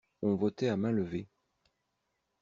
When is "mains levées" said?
0.77-1.29